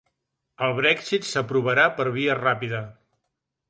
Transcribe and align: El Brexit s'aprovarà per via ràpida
El 0.67 0.73
Brexit 0.79 1.29
s'aprovarà 1.33 1.87
per 2.01 2.09
via 2.19 2.43
ràpida 2.43 2.85